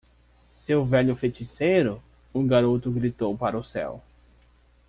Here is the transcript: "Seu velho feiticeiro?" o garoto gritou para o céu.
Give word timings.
"Seu 0.51 0.83
velho 0.83 1.15
feiticeiro?" 1.15 2.01
o 2.33 2.41
garoto 2.41 2.89
gritou 2.89 3.37
para 3.37 3.55
o 3.55 3.63
céu. 3.63 4.01